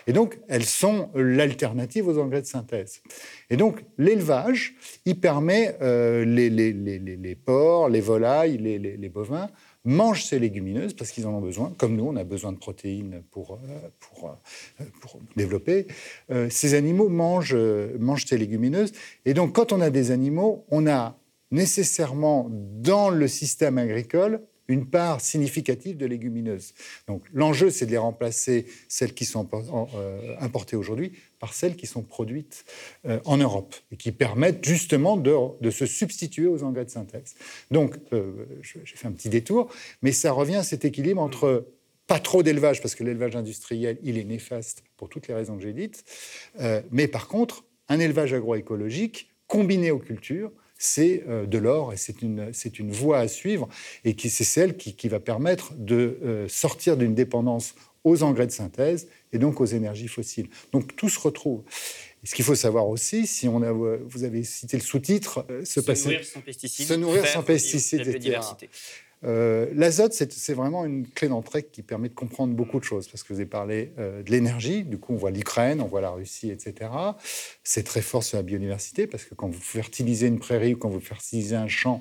[0.09, 3.01] Et donc elles sont l'alternative aux engrais de synthèse.
[3.49, 4.75] Et donc l'élevage,
[5.05, 9.51] il permet euh, les, porcs, les volailles, les, bovins
[9.85, 13.23] mangent ces légumineuses parce qu'ils en ont besoin, comme nous, on a besoin de protéines
[13.31, 15.87] pour, euh, pour, euh, pour développer.
[16.31, 17.57] Euh, ces animaux mangent,
[17.99, 18.93] mangent ces légumineuses.
[19.25, 21.17] Et donc, quand on a des animaux, on a
[21.51, 26.75] nécessairement dans le système agricole une part significative de légumineuses.
[27.09, 31.87] Donc l'enjeu, c'est de les remplacer, celles qui sont euh, importées aujourd'hui, par celles qui
[31.87, 32.65] sont produites
[33.05, 37.35] euh, en Europe et qui permettent justement de, se substituer aux engrais de synthèse.
[37.71, 39.69] Donc, euh, j'ai fait un petit détour,
[40.03, 41.67] mais ça revient à cet équilibre entre
[42.07, 45.63] pas trop d'élevage, parce que l'élevage industriel, il est néfaste pour toutes les raisons que
[45.63, 46.05] j'ai dites,
[46.91, 52.23] mais par contre, un élevage agroécologique combiné aux cultures, c'est euh, de l'or et c'est
[52.23, 53.69] une, une voie à suivre
[54.05, 58.53] et qui, c'est celle qui, va permettre de euh, sortir d'une dépendance aux engrais de
[58.53, 60.49] synthèse et donc aux énergies fossiles.
[60.73, 61.63] Donc tout se retrouve.
[62.25, 65.83] ce qu'il faut savoir aussi, si on a, vous avez cité le sous-titre, euh, se,
[65.83, 68.41] se nourrir sans pesticides, se nourrir sans pesticides, etc.
[69.23, 73.23] Euh, l'azote, c'est vraiment une clé d'entrée qui permet de comprendre beaucoup de choses, parce
[73.23, 76.11] que vous avez parlé euh, de l'énergie, du coup on voit l'Ukraine, on voit la
[76.11, 76.91] Russie, etc.
[77.63, 80.89] C'est très fort sur la biodiversité, parce que quand vous fertilisez une prairie ou quand
[80.89, 82.01] vous fertilisez un champ,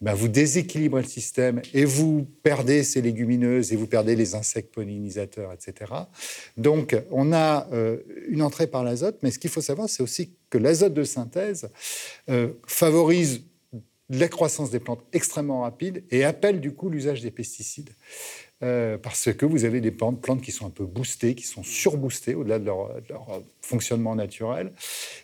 [0.00, 4.72] ben vous déséquilibrez le système et vous perdez ces légumineuses et vous perdez les insectes
[4.72, 5.92] pollinisateurs, etc.
[6.56, 7.98] Donc on a euh,
[8.28, 11.70] une entrée par l'azote, mais ce qu'il faut savoir, c'est aussi que l'azote de synthèse
[12.66, 13.42] favorise
[14.10, 17.90] la croissance des plantes extrêmement rapide et appelle du coup l'usage des pesticides.
[18.62, 22.34] Euh, parce que vous avez des plantes, qui sont un peu boostées, qui sont surboostées
[22.34, 22.88] au-delà de, leur,
[23.60, 24.72] fonctionnement naturel.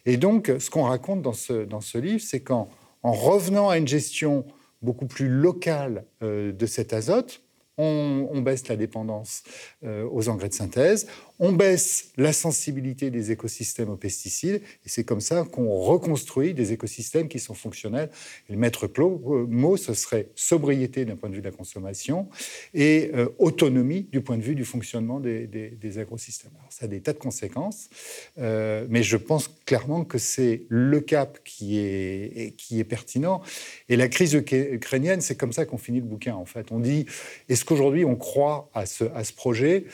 [0.07, 2.69] Et donc, ce qu'on raconte dans ce, dans ce livre, c'est qu'en
[3.05, 4.45] en revenant à une gestion
[4.83, 7.43] beaucoup plus locale euh, de cet azote,
[7.81, 9.45] on, baisse la dépendance
[9.85, 11.07] euh, aux engrais de synthèse,
[11.39, 16.73] on baisse la sensibilité des écosystèmes aux pesticides, et c'est comme ça qu'on reconstruit des
[16.73, 18.11] écosystèmes qui sont fonctionnels.
[18.49, 22.29] le maître euh, mot, ce serait sobriété d'un point de vue de la consommation
[22.75, 26.53] et euh, autonomie du point de vue du fonctionnement des, des, agrosystèmes.
[26.71, 27.89] ça a des tas de conséquences,
[28.37, 33.43] mais je pense clairement que c'est le cap qui est, pertinent.
[33.89, 36.71] Et la crise ukrainienne, c'est comme ça qu'on finit le bouquin, en fait.
[36.71, 37.07] On dit,
[37.49, 39.87] est-ce qu'aujourd'hui on croit à ce projet?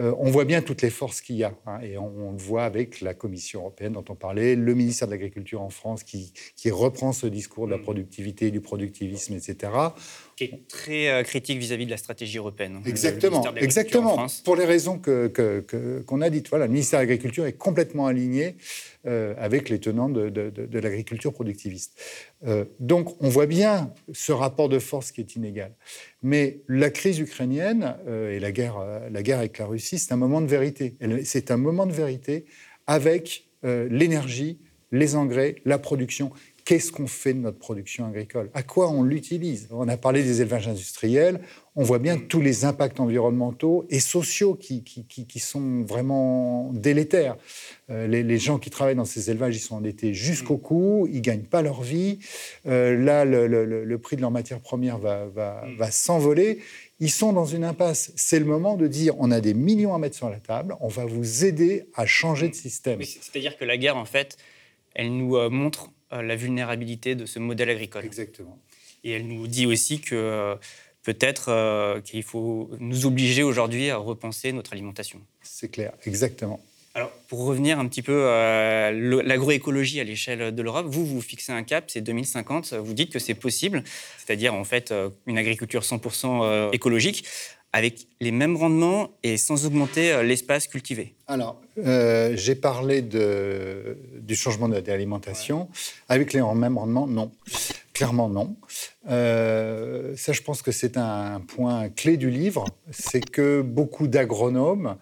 [0.00, 1.52] Euh, on voit bien toutes les forces qu'il y a.
[1.66, 5.12] Hein, et on, le voit avec la Commission européenne dont on parlait, le ministère de
[5.12, 6.32] l'Agriculture en France qui,
[6.70, 7.82] reprend ce discours de la mm.
[7.82, 9.72] productivité, du productivisme, etc.
[10.40, 12.76] Qui est très euh, critique vis-à-vis de la stratégie européenne.
[12.76, 14.26] Hein, exactement, exactement.
[14.44, 16.48] Pour les raisons qu'on a dites.
[16.48, 18.56] Voilà, le ministère de l'Agriculture est complètement aligné
[19.06, 22.00] euh, avec les tenants de, l'agriculture productiviste.
[22.78, 25.74] donc on voit bien ce rapport de force qui est inégal.
[26.22, 28.78] Mais la crise ukrainienne et la guerre,
[29.10, 30.96] la guerre avec la Russie, c'est un moment de vérité.
[31.24, 32.46] C'est un moment de vérité
[32.86, 34.58] avec euh, l'énergie,
[34.90, 36.32] les engrais, la production.
[36.70, 38.48] Qu'est-ce qu'on fait de notre production agricole?
[38.54, 39.66] À quoi on l'utilise?
[39.72, 41.40] On a parlé des élevages industriels.
[41.74, 47.36] On voit bien tous les impacts environnementaux et sociaux qui, qui, sont vraiment délétères.
[47.90, 51.42] Euh, les, gens qui travaillent dans ces élevages, ils sont endettés jusqu'au cou, ils gagnent
[51.42, 52.20] pas leur vie.
[52.66, 56.60] Euh, là, le, prix de leurs matières premières va, va, va s'envoler
[57.00, 58.12] ils sont dans une impasse.
[58.14, 60.86] C'est le moment de dire on a des millions à mettre sur la table, on
[60.86, 63.02] va vous aider à changer de système.
[63.02, 64.36] C'est-à-dire que la guerre, en fait,
[64.94, 68.04] elle nous euh, montre la vulnérabilité de ce modèle agricole.
[68.04, 68.58] Exactement.
[69.04, 70.54] Et elle nous dit aussi que euh,
[71.02, 75.20] peut-être qu'il faut nous obliger aujourd'hui à repenser notre alimentation.
[75.42, 76.60] C'est clair, exactement.
[76.94, 81.52] Alors, pour revenir un petit peu à l'agroécologie à l'échelle de l'Europe, vous, vous fixez
[81.52, 82.74] un cap, c'est 2050.
[82.74, 83.84] Vous dites que c'est possible,
[84.18, 87.24] c'est-à-dire en fait euh, une agriculture 100% euh, écologique
[87.72, 94.36] avec les mêmes rendements et sans augmenter euh, l'espace cultivé Alors, j'ai parlé de, du
[94.36, 95.68] changement de l'alimentation.
[96.08, 97.30] Avec les mêmes rendements, non.
[98.00, 98.56] Clairement non.
[99.10, 104.96] Euh, ça, je pense que c'est un point clé du livre, c'est que beaucoup d'agronomes,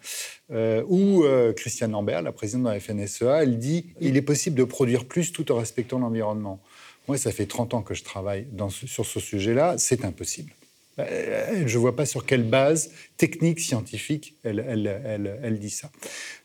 [0.50, 4.56] euh, ou euh, Christiane Lambert, la présidente de la FNSEA, elle dit il est possible
[4.56, 6.60] de produire plus tout en respectant l'environnement.
[7.06, 10.52] Moi, ça fait 30 ans que je travaille dans sur ce sujet-là, c'est impossible.
[10.98, 15.90] Je ne vois pas sur quelle base technique, scientifique, elle, dit ça.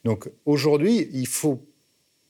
[0.03, 1.65] Donc aujourd'hui, il faut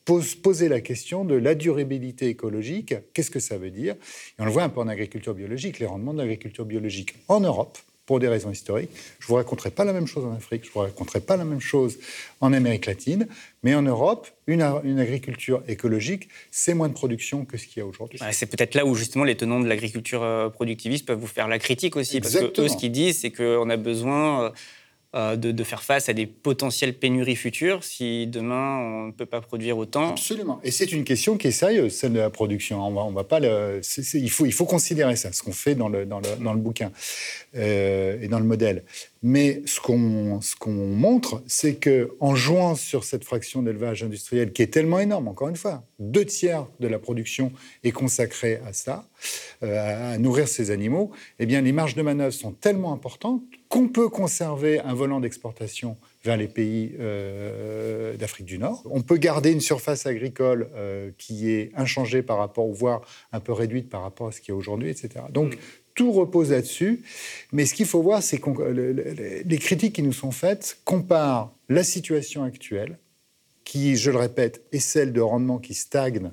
[0.06, 2.94] poser la question de la durabilité écologique.
[3.14, 3.96] Qu'est-ce que ça veut dire?
[4.38, 7.40] Et on le voit un peu en agriculture biologique, les rendements de l'agriculture biologique en
[7.40, 8.90] Europe, pour des raisons historiques.
[9.20, 11.38] Je ne vous raconterai pas la même chose en Afrique, je ne vous raconterai pas
[11.38, 11.98] la même chose
[12.42, 13.28] en Amérique latine,
[13.64, 17.86] mais en Europe, une, agriculture écologique, c'est moins de production que ce qu'il y a
[17.86, 18.20] aujourd'hui.
[18.32, 21.60] c'est peut-être là où justement les tenants de l'agriculture euh, productiviste peuvent vous faire la
[21.60, 24.52] critique aussi, parce que eux, ce qu'ils disent, c'est qu'on a besoin
[25.16, 29.42] euh, de, faire face à des potentielles pénuries futures si demain on ne peut pas
[29.42, 30.60] produire autant Absolument.
[30.64, 32.82] Et c'est une question qui est sérieuse, celle de la production.
[32.82, 36.06] On va, pas il, faut, considérer ça, ce qu'on fait dans le,
[36.56, 36.92] bouquin
[37.56, 38.86] euh, et dans le modèle.
[39.22, 45.00] Mais ce qu'on montre, c'est qu'en jouant sur cette fraction d'élevage industriel qui est tellement
[45.00, 47.52] énorme, encore une fois, deux tiers de la production
[47.84, 49.08] est consacrée à ça,
[49.64, 53.44] euh, à nourrir ces animaux, eh bien les marges de manœuvre sont tellement importantes
[53.74, 58.84] qu'on peut conserver un volant d'exportation vers les pays euh, d'Afrique du Nord.
[58.86, 63.52] On peut garder une surface agricole euh, qui est inchangée par rapport, voire un peu
[63.52, 65.26] réduite par rapport à ce qu'il y a aujourd'hui, etc.
[65.32, 65.60] Donc, mm.
[65.96, 67.02] tout repose là-dessus.
[67.52, 71.84] Mais ce qu'il faut voir, c'est que les critiques qui nous sont faites comparent la
[71.84, 73.00] situation actuelle
[73.64, 76.32] qui, je le répète, est celle de rendement qui stagne,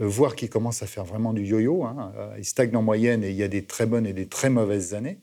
[0.00, 1.84] euh, voire qui commence à faire vraiment du yo-yo.
[1.84, 2.12] Hein.
[2.16, 4.50] Euh, il stagne en moyenne et il y a des très bonnes et des très
[4.50, 5.18] mauvaises années,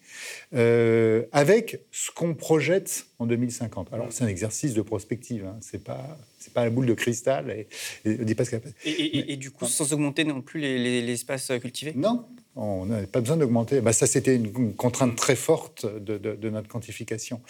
[0.54, 3.94] euh, avec ce qu'on projette en 2050.
[3.94, 5.58] Alors, c'est un exercice de prospective, hein.
[5.62, 7.68] c'est pas c'est pas la boule de cristal et,
[8.04, 8.44] et, pas
[8.84, 13.38] et, et, du coup, sans augmenter non plus l'espace cultivé Non, on n'a pas besoin
[13.38, 13.82] d'augmenter.
[13.82, 17.42] Bah, ça, c'était une contrainte très forte de, notre quantification.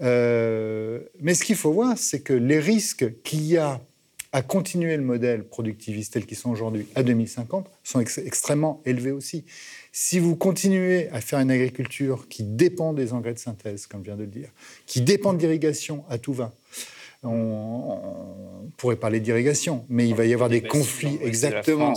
[0.00, 3.80] Euh, mais ce qu'il faut voir, c'est que les risques qu'il y a
[4.32, 9.44] à continuer le modèle productiviste tel qu'ils sont aujourd'hui à 2050 sont extrêmement élevés aussi.
[9.90, 14.06] Si vous continuez à faire une agriculture qui dépend des engrais de synthèse, comme je
[14.06, 14.50] viens de le dire,
[14.86, 16.52] qui dépend d'irrigation à tout va,
[17.24, 21.94] on, pourrait parler d'irrigation, mais il va y avoir des conflits, exactement.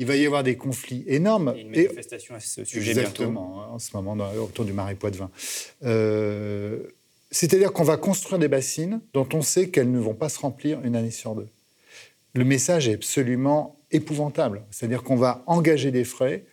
[0.00, 1.52] Il va y avoir des conflits énormes.
[1.54, 5.30] Et une manifestation à ce sujet exactement, hein, en ce moment autour du marais Poitevin.
[5.84, 6.84] Euh,
[7.30, 10.80] C'est-à-dire qu'on va construire des bassines dont on sait qu'elles ne vont pas se remplir
[10.84, 11.48] une année sur deux.
[12.34, 14.62] Le message est absolument épouvantable.
[14.70, 16.44] C'est-à-dire qu'on va engager des frais,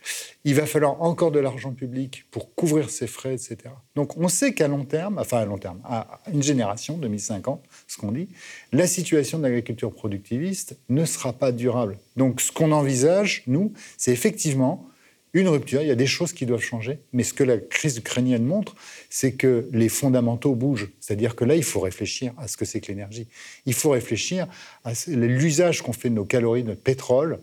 [0.43, 3.57] il va falloir encore de l'argent public pour couvrir ces frais, etc.
[3.95, 7.97] Donc on sait qu'à long terme, enfin à long terme, à une génération, 2050, ce
[7.97, 8.29] qu'on dit,
[8.71, 11.97] la situation de l'agriculture productiviste ne sera pas durable.
[12.15, 14.87] Donc ce qu'on envisage, nous, c'est effectivement
[15.33, 17.97] une rupture, il y a des choses qui doivent changer, mais ce que la crise
[17.97, 18.75] ukrainienne montre,
[19.09, 20.89] c'est que les fondamentaux bougent.
[20.99, 23.27] C'est-à-dire que là, il faut réfléchir à ce que c'est que l'énergie.
[23.65, 24.47] Il faut réfléchir
[24.85, 27.39] à l'usage qu'on fait de nos calories, de notre pétrole,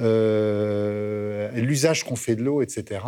[0.00, 3.00] euh, l'usage qu'on fait de l'eau, etc.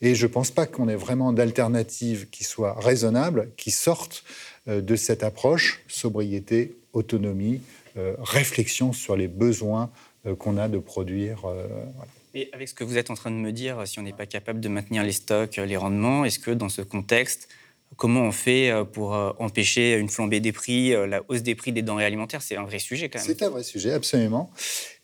[0.00, 4.22] Et je ne pense pas qu'on ait vraiment d'alternatives qui soient raisonnables, qui sortent
[4.68, 7.62] euh, de cette approche sobriété, autonomie,
[7.96, 9.90] euh, réflexion sur les besoins
[10.38, 11.40] qu'on a de produire.
[11.40, 12.12] Voilà.
[12.34, 14.26] Et avec ce que vous êtes en train de me dire, si on n'est pas
[14.26, 17.48] capable de maintenir les stocks, les rendements, est-ce que dans ce contexte,
[17.96, 21.54] comment on fait euh, pour euh, empêcher une flambée des prix, euh, la hausse des
[21.54, 22.42] prix des denrées alimentaires?
[22.42, 23.26] C'est un vrai sujet quand même.
[23.26, 24.50] C'est un vrai sujet, absolument.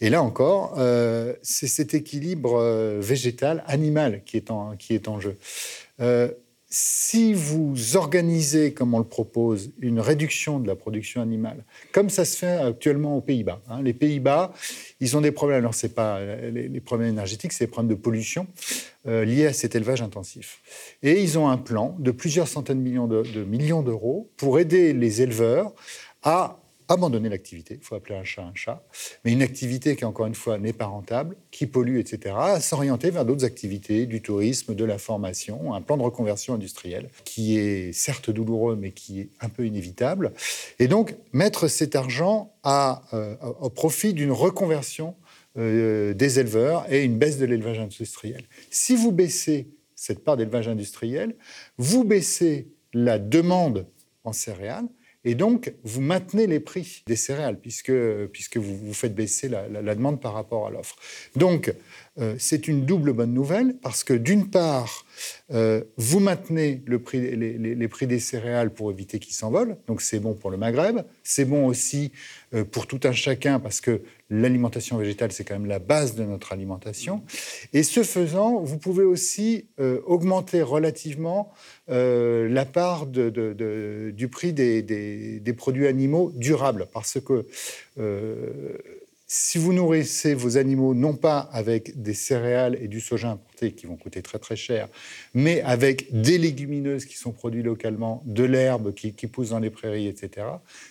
[0.00, 0.78] Et là encore,
[1.42, 2.60] c'est cet équilibre
[3.00, 4.50] végétal-animal qui est
[5.08, 5.36] en jeu
[6.70, 12.26] si vous organisez, comme on le propose, une réduction de la production animale, comme ça
[12.26, 14.52] se fait actuellement aux Pays-Bas, hein, les Pays-Bas,
[15.00, 15.61] ils ont des problèmes.
[15.61, 18.46] Alors, ce n'est pas les, problèmes énergétiques, c'est des problèmes de pollution
[19.07, 20.61] euh, liés à cet élevage intensif.
[21.02, 25.72] Et ils ont un plan de plusieurs centaines de millions d'euros pour aider les éleveurs
[26.22, 28.83] à abandonner l'activité, il faut appeler un chat un chat,
[29.24, 33.24] mais une activité qui, encore une fois, n'est pas rentable, qui pollue, etc., s'orienter vers
[33.24, 38.31] d'autres activités, du tourisme, de la formation, un plan de reconversion industrielle qui est certes
[38.31, 40.33] douloureux, mais qui est un peu inévitable.
[40.79, 45.14] Et donc, mettre cet argent euh, au profit d'une reconversion
[45.57, 48.44] euh, des éleveurs et une baisse de l'élevage industriel.
[48.70, 51.35] Si vous baissez cette part d'élevage industriel,
[51.77, 53.87] vous baissez la demande
[54.24, 54.87] en céréales,
[55.24, 57.92] et donc, vous maintenez les prix des céréales, puisque,
[58.33, 60.96] puisque vous, vous faites baisser la, demande par rapport à l'offre.
[61.35, 61.74] Donc,
[62.20, 65.07] euh, c'est une double bonne nouvelle, parce que d'une part,
[65.52, 70.50] euh, vous maintenez les, prix des céréales pour éviter qu'ils s'envolent, donc c'est bon pour
[70.50, 72.11] le Maghreb, c'est bon aussi
[72.54, 76.24] euh, pour tout un chacun, parce que l'alimentation végétale, c'est quand même la base de
[76.24, 77.22] notre alimentation.
[77.72, 79.68] Et ce faisant, vous pouvez aussi
[80.04, 81.50] augmenter relativement
[81.88, 86.88] la part du prix des, produits animaux durables.
[86.92, 87.46] Parce que
[89.30, 93.84] si vous nourrissez vos animaux non pas avec des céréales et du soja importé qui
[93.86, 94.88] vont coûter très très cher,
[95.34, 99.68] mais avec des légumineuses qui sont produites localement, de l'herbe qui, qui pousse dans les
[99.68, 100.46] prairies, etc.,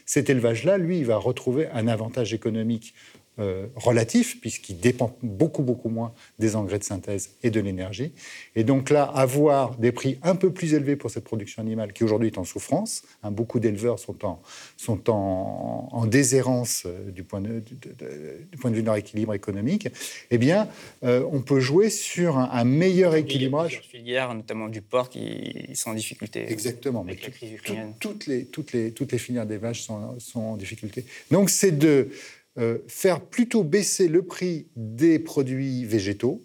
[0.06, 2.93] cet élevage-là, lui, il va retrouver un avantage économique
[3.39, 8.13] euh, relatif, puisqu'il dépend beaucoup, beaucoup moins des engrais de synthèse et de l'énergie.
[8.56, 12.04] Et donc là, avoir des prix un peu plus élevés pour cette production animale qui
[12.04, 14.41] aujourd'hui est en souffrance, hein, beaucoup d'éleveurs sont en,
[14.76, 19.34] sont en, en déshérence euh, du, point de, du point de vue de leur équilibre
[19.34, 19.89] économique,
[20.32, 20.67] eh bien,
[21.04, 23.73] euh, on peut jouer sur un, meilleur équilibrage.
[23.73, 26.52] Il y a filières, notamment du porc, qui sont en difficulté.
[26.52, 27.04] Exactement.
[27.04, 31.06] mais toutes, les, toutes, les, toutes les filières des vaches sont, sont en difficulté.
[31.32, 32.10] Donc, c'est de
[32.58, 36.43] euh, faire plutôt baisser le prix des produits végétaux,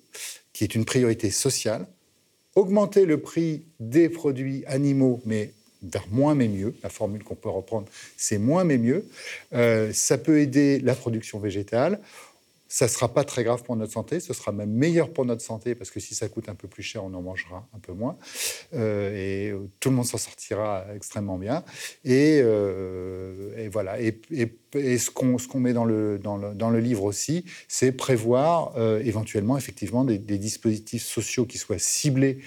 [0.53, 1.87] qui est une priorité sociale,
[2.55, 6.75] augmenter le prix des produits animaux, mais vers moins mais mieux.
[6.83, 9.07] La formule qu'on peut reprendre, c'est moins mais mieux.
[9.53, 12.01] Euh, ça peut aider la production végétale.
[12.73, 15.43] Ça ne sera pas très grave pour notre santé, ce sera même meilleur pour notre
[15.43, 17.93] santé parce que si ça coûte un peu plus cher, on en mangera un peu
[17.93, 18.17] moins
[18.73, 21.65] euh, et tout le monde s'en sortira extrêmement bien.
[22.07, 24.01] Et, euh, voilà.
[24.01, 24.19] Et,
[24.73, 30.17] ce qu'on met dans le, dans, le, livre aussi, c'est prévoir euh, éventuellement effectivement des,
[30.19, 32.39] dispositifs sociaux qui soient ciblés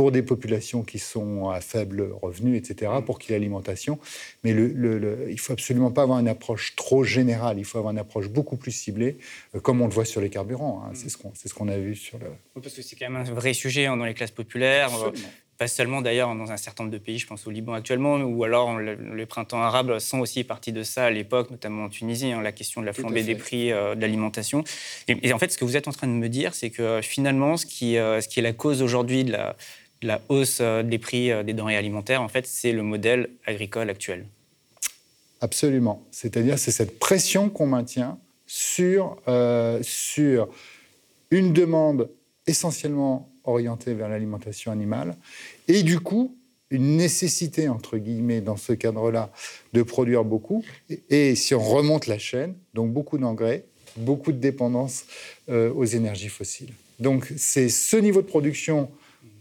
[0.00, 3.98] pour des populations qui sont à faible revenu, etc., pour qu'il y ait l'alimentation.
[4.44, 7.92] Mais le, il ne faut absolument pas avoir une approche trop générale, il faut avoir
[7.92, 9.18] une approche beaucoup plus ciblée,
[9.54, 10.82] euh, comme on le voit sur les carburants.
[10.82, 10.92] Hein.
[10.94, 12.28] C'est ce qu'on ce qu'on a vu sur le...
[12.62, 14.90] parce que c'est quand même un vrai sujet hein, dans les classes populaires.
[15.02, 15.10] Euh,
[15.58, 18.44] pas seulement d'ailleurs dans un certain nombre de pays, je pense au Liban actuellement, ou
[18.44, 22.40] alors le, printemps arabe sont aussi partie de ça à l'époque, notamment en Tunisie, hein,
[22.40, 24.64] la question de la flambée des prix euh, de l'alimentation.
[25.08, 27.58] Et, en fait, ce que vous êtes en train de me dire, c'est que finalement,
[27.58, 29.54] ce qui, ce qui est la cause aujourd'hui de la,
[30.02, 33.90] la hausse euh, des prix euh, des denrées alimentaires, en fait, c'est le modèle agricole
[33.90, 34.26] actuel.
[35.40, 36.04] Absolument.
[36.10, 40.48] C'est-à-dire, c'est cette pression qu'on maintient sur, euh, sur
[41.30, 42.10] une demande
[42.46, 45.16] essentiellement orientée vers l'alimentation animale
[45.68, 46.36] et du coup,
[46.70, 49.32] une nécessité, entre guillemets, dans ce cadre-là,
[49.72, 50.64] de produire beaucoup.
[51.08, 53.64] Et, si on remonte la chaîne, donc beaucoup d'engrais,
[53.96, 55.04] beaucoup de dépendance
[55.48, 56.72] aux énergies fossiles.
[57.00, 58.88] Donc c'est ce niveau de production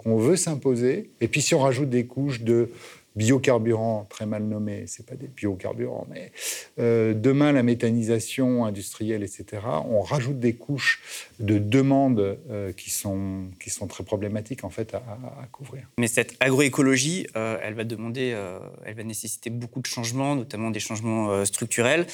[0.04, 1.12] qu'on veut s'imposer.
[1.22, 2.70] Et puis si on rajoute des couches de
[3.16, 6.32] biocarburants très mal nommés, c'est pas des biocarburants, mais
[6.80, 9.62] euh, demain la méthanisation industrielle, etc.
[9.90, 11.02] On rajoute des couches
[11.40, 15.02] de demandes euh, qui sont qui sont très problématiques en fait à,
[15.52, 15.90] couvrir.
[15.98, 18.36] Mais cette agroécologie, euh, elle va demander,
[18.86, 22.06] elle va nécessiter beaucoup de changements, notamment des changements structurels.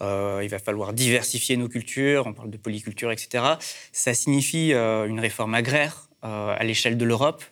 [0.00, 3.44] il va falloir diversifier nos cultures, on parle de polyculture, etc.
[3.92, 7.44] Ça signifie une réforme agraire à l'échelle de l'Europe,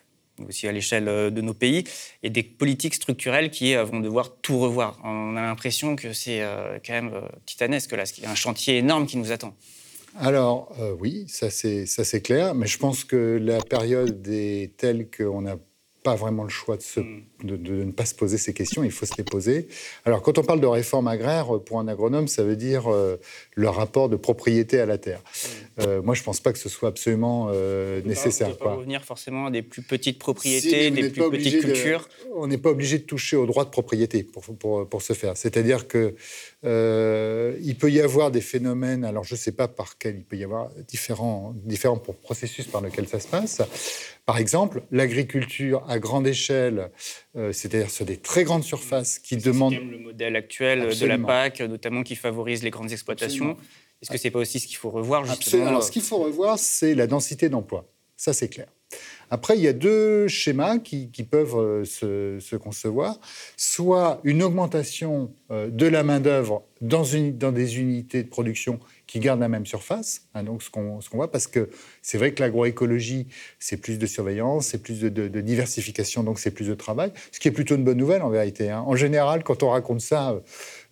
[0.47, 1.83] aussi à l'échelle euh, de nos pays,
[2.23, 4.99] et des politiques structurelles qui euh, vont devoir tout revoir.
[5.03, 6.41] On a l'impression que c'est
[6.85, 7.11] quand même
[7.45, 9.55] titanesque, là, un chantier énorme qui nous attend.
[10.19, 15.55] Alors oui, ça c'est clair, mais je pense que la période est telle qu'on a
[16.03, 17.01] pas vraiment le choix hmm.
[17.43, 19.67] de, de, ne pas se poser ces questions, il faut se les poser.
[20.05, 23.17] Alors, quand on parle de réforme agraire, pour un agronome, ça veut dire euh,
[23.55, 25.19] le rapport de propriété à la terre.
[25.19, 25.81] Hmm.
[25.81, 28.47] Euh, moi, je ne pense pas que ce soit absolument euh, nécessaire.
[28.47, 32.09] On ne peut pas revenir forcément à des plus petites propriétés, des plus petites cultures.
[32.35, 35.37] on n'est pas obligé de toucher aux droits de propriété pour, pour, pour ce faire.
[35.37, 36.15] C'est-à-dire que
[36.63, 40.37] il peut y avoir des phénomènes, alors je ne sais pas par quel, il peut
[40.37, 43.61] y avoir différents, différents processus par lesquels ça se passe.
[44.25, 46.91] Par exemple, l'agriculture à grande échelle,
[47.35, 49.73] euh, c'est-à-dire sur des très grandes surfaces qui demandent...
[49.73, 53.57] le modèle actuel de la PAC, notamment qui favorise les grandes exploitations.
[54.01, 56.17] Est-ce que ce n'est pas aussi ce qu'il faut revoir justement Alors, ce qu'il faut
[56.17, 57.87] revoir, c'est la densité d'emploi.
[58.15, 58.67] Ça, c'est clair.
[59.33, 63.17] Après, il y a deux schémas qui, peuvent euh, se, concevoir.
[63.55, 69.47] Soit une augmentation euh, de la main-d'œuvre dans, des unités de production qui gardent la
[69.47, 70.27] même surface.
[70.33, 71.69] Hein, donc, ce qu'on voit, parce que
[72.01, 73.27] c'est vrai que l'agroécologie,
[73.59, 77.47] c'est plus de surveillance, c'est plus de, diversification, donc c'est plus de travail, ce qui
[77.47, 78.69] est plutôt une bonne nouvelle en vérité.
[78.69, 78.83] Hein.
[78.85, 80.31] En général, quand on raconte ça,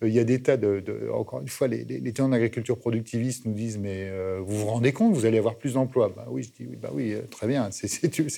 [0.02, 0.82] euh, il y a des tas de.
[1.12, 5.12] encore une fois, les, les, tenants d'agriculture productiviste nous disent Mais vous vous rendez compte,
[5.12, 7.88] vous allez avoir plus d'emplois bah oui, je dis oui, bah oui, très bien, c'est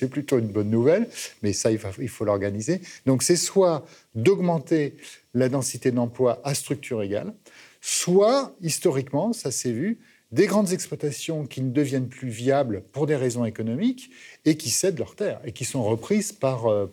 [0.07, 1.07] plutôt une bonne nouvelle,
[1.41, 2.81] mais ça, il, il faut l'organiser.
[3.05, 4.95] Donc, c'est soit d'augmenter
[5.33, 7.33] la densité d'emploi à structure égale,
[7.81, 9.99] soit, historiquement, ça s'est vu,
[10.33, 14.09] des grandes exploitations qui ne deviennent plus viables pour des raisons économiques
[14.45, 16.91] et qui cèdent leurs terres et qui sont reprises par, euh,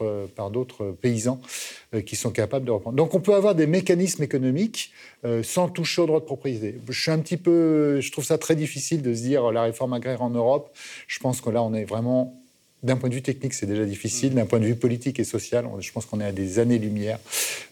[0.00, 1.38] euh, par d'autres paysans
[1.94, 2.96] euh, qui sont capables de reprendre.
[2.96, 4.92] Donc on peut avoir des mécanismes économiques
[5.42, 6.80] sans toucher aux droits de propriété.
[6.88, 9.92] Je suis un petit peu, je trouve ça très difficile de se dire la réforme
[9.92, 10.70] agraire en Europe.
[11.08, 12.40] Je pense que là on est vraiment
[12.84, 14.34] d'un point de vue technique, c'est déjà difficile.
[14.34, 17.18] D'un point de vue politique et social, je pense qu'on est à des années-lumière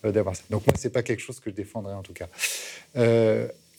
[0.03, 0.43] d'avoir ça.
[0.51, 2.27] Donc moi, ce n'est pas quelque chose que je défendrais en tout cas.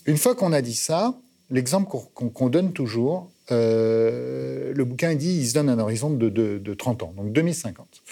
[0.08, 1.14] Une fois qu'on a dit ça,
[1.50, 6.74] l'exemple qu'on donne toujours, euh, le bouquin dit, il se donne un horizon de, de,
[6.74, 8.04] 30 ans, donc 2050.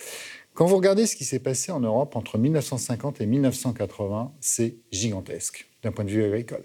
[0.54, 5.68] Quand vous regardez ce qui s'est passé en Europe entre 1950 et 1980, c'est gigantesque
[5.84, 6.64] d'un point de vue agricole.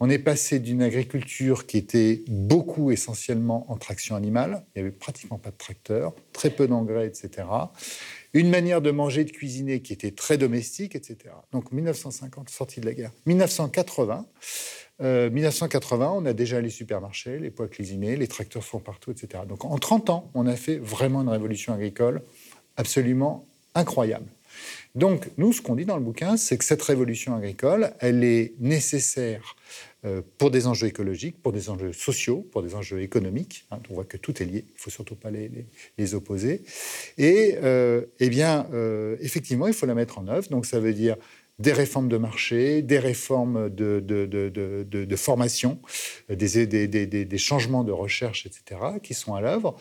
[0.00, 4.96] On est passé d'une agriculture qui était beaucoup essentiellement en traction animale, il n'y avait
[4.96, 7.46] pratiquement pas de tracteurs, très peu d'engrais, etc.
[8.34, 11.34] Une manière de manger, de cuisiner qui était très domestique, etc.
[11.52, 13.12] Donc 1950, sortie de la guerre.
[13.26, 14.26] 1980,
[15.02, 19.44] 1980, euh, on a déjà les supermarchés, les poids cuisinés, les tracteurs sont partout, etc.
[19.48, 22.22] Donc en 30 ans, on a fait vraiment une révolution agricole
[22.76, 24.26] absolument incroyable.
[24.94, 28.52] Donc, nous, ce qu'on dit dans le bouquin, c'est que cette révolution agricole, elle est
[28.60, 29.56] nécessaire
[30.04, 33.64] euh, pour des enjeux écologiques, pour des enjeux sociaux, pour des enjeux économiques.
[33.70, 35.50] Hein, on voit que tout est lié, il ne faut surtout pas les,
[35.96, 36.62] les, opposer.
[37.16, 38.66] Et, euh, eh bien,
[39.20, 40.48] effectivement, il faut la mettre en œuvre.
[40.50, 41.16] Donc, ça veut dire
[41.58, 45.78] des réformes de marché, des réformes de, formation,
[46.28, 49.76] des, changements de recherche, etc., qui sont à l'œuvre.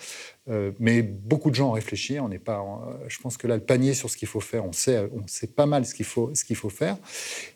[0.50, 2.20] Euh, mais beaucoup de gens ont réfléchi.
[2.20, 2.64] On n'est pas,
[3.08, 5.48] je pense que là, le panier sur ce qu'il faut faire, on sait, on sait
[5.48, 6.98] pas mal ce qu'il faut, ce faut faire.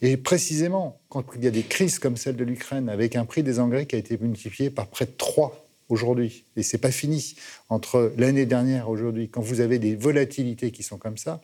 [0.01, 3.43] Et précisément, quand il y a des crises comme celle de l'Ukraine, avec un prix
[3.43, 7.36] des engrais qui a été multiplié par près de 3 aujourd'hui, et c'est pas fini,
[7.70, 11.41] entre l'année dernière et aujourd'hui, quand vous avez des volatilités qui sont comme ça,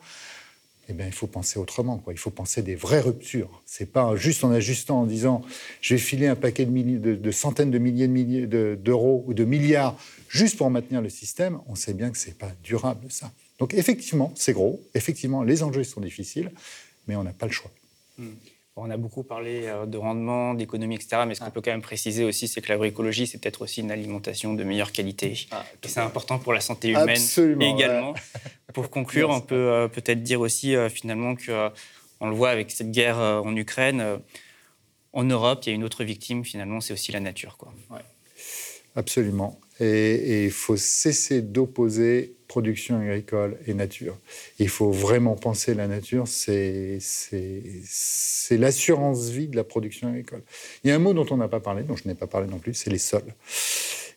[0.91, 1.97] eh bien, il faut penser autrement.
[1.97, 2.13] Quoi.
[2.13, 3.61] Il faut penser des vraies ruptures.
[3.65, 5.41] C'est pas juste en ajustant, en disant
[5.81, 9.43] je vais filer un paquet de, de, centaines de milliers de milliers d'euros ou de
[9.43, 11.59] milliards juste pour maintenir le système.
[11.67, 13.31] On sait bien que c'est pas durable ça.
[13.59, 14.81] Donc effectivement, c'est gros.
[14.93, 16.51] Effectivement, les enjeux sont difficiles,
[17.07, 17.71] mais on n'a pas le choix.
[18.17, 18.33] Hmm.
[18.77, 21.23] On a beaucoup parlé euh, de rendement, d'économie, etc.
[21.27, 21.51] Mais ce qu'on ah.
[21.51, 24.93] peut quand même préciser aussi, c'est que l'agroécologie, c'est peut-être aussi une alimentation de meilleure
[24.93, 25.47] qualité.
[25.51, 28.13] Ah, et c'est important pour la santé humaine Absolument, également.
[28.73, 31.69] Pour conclure, on peut euh, peut-être dire aussi euh, finalement que,
[32.19, 34.19] on le voit avec cette guerre en Ukraine,
[35.13, 37.57] en Europe, il y a une autre victime finalement, c'est aussi la nature.
[37.57, 37.73] Quoi.
[38.95, 39.59] Absolument.
[39.79, 44.17] Et il faut cesser d'opposer production agricole et nature.
[44.59, 46.99] Il faut vraiment penser la nature, c'est
[48.51, 50.43] l'assurance vie de la production agricole.
[50.83, 52.47] Il y a un mot dont on n'a pas parlé, dont je n'ai pas parlé
[52.47, 53.33] non plus, c'est les sols.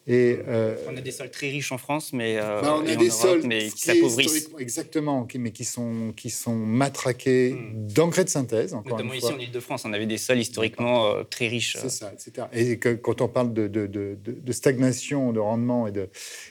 [0.07, 2.95] Et, euh, on a des sols très riches en France, mais euh, bah, on a
[2.95, 4.51] des sols mais qui s'appauvrissent.
[4.59, 7.87] Exactement, mais qui sont, qui sont matraqués hmm.
[7.89, 8.75] d'engrais de synthèse.
[8.75, 11.79] Encore Notamment ici en Ile-de-France, on avait des sols historiquement euh, très riches.
[11.81, 12.49] C'est ça, etc.
[12.53, 15.87] Et que, quand on parle de, de, de, stagnation, de rendement,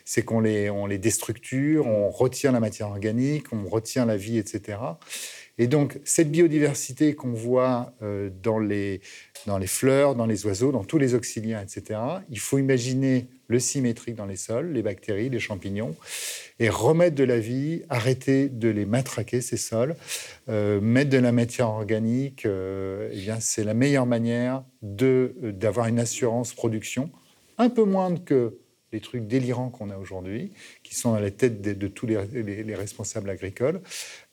[0.03, 4.39] c'est qu'on les, on les déstructure, on retient la matière organique, on retient la vie,
[4.39, 4.77] etc.
[5.57, 7.93] Et donc, cette biodiversité qu'on voit
[8.41, 9.01] dans, les,
[9.45, 11.99] dans les fleurs, dans les oiseaux, dans tous les auxiliaires, etc.,
[12.31, 15.95] il faut imaginer le symétrique dans les sols, les bactéries, les champignons,
[16.59, 19.95] et remettre de la vie, arrêter de les matraquer, ces sols,
[20.49, 25.99] euh, mettre de la matière organique, euh, eh bien, c'est la meilleure manière d'avoir une
[25.99, 27.11] assurance production,
[27.57, 28.57] un peu moindre que
[28.93, 30.51] les trucs délirants qu'on a aujourd'hui,
[30.83, 33.81] qui sont à la tête de, tous les, responsables agricoles,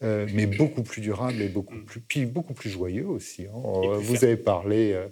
[0.02, 1.84] euh, mais beaucoup plus durables et beaucoup mm.
[1.84, 3.46] plus, puis beaucoup plus joyeux aussi.
[3.46, 3.98] Hein.
[3.98, 5.06] Vous avez parlé euh,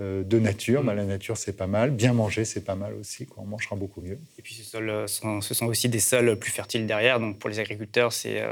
[0.00, 0.86] euh, de nature, mm.
[0.86, 3.42] bah, la nature c'est pas mal, bien manger c'est pas mal aussi, quoi.
[3.42, 4.18] on mangera beaucoup mieux.
[4.38, 7.58] Et puis ce, sont, ce sont aussi des sols plus fertiles derrière, donc pour les
[7.58, 8.42] agriculteurs c'est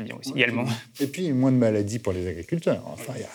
[0.00, 0.64] bien aussi également.
[0.98, 2.82] Et puis moins de maladies pour les agriculteurs.
[2.86, 3.28] Enfin, y a,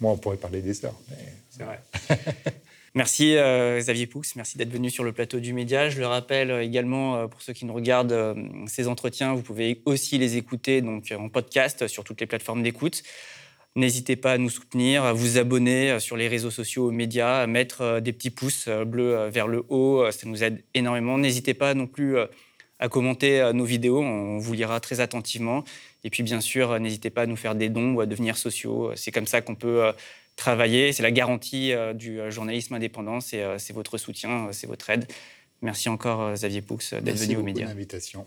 [0.00, 0.72] moi on pourrait parler des.
[0.82, 1.16] Mais...
[1.50, 1.80] C'est vrai.
[2.94, 5.88] Merci euh, Xavier Poux, merci d'être venu sur le plateau du Média.
[5.88, 8.36] Je le rappelle euh, également euh, pour ceux qui nous regardent
[8.66, 13.02] ces entretiens, vous pouvez aussi les écouter donc en podcast sur toutes les plateformes d'écoute.
[13.76, 17.46] N'hésitez pas à nous soutenir, à vous abonner sur les réseaux sociaux, aux médias, à
[17.46, 21.16] mettre des petits pouces bleus vers le haut, ça nous aide énormément.
[21.16, 22.18] N'hésitez pas non plus
[22.78, 25.64] à commenter nos vidéos, on vous lira très attentivement.
[26.04, 28.92] Et puis bien sûr, n'hésitez pas à nous faire des dons ou à devenir sociaux.
[28.94, 29.90] C'est comme ça qu'on peut
[30.36, 30.92] travailler.
[30.92, 35.06] C'est la garantie euh, du euh, journalisme indépendant, c'est euh, votre soutien, c'est votre aide.
[35.60, 37.66] Merci encore, Xavier Poux, d'être venu aux médias.
[37.66, 38.26] Merci pour l'invitation.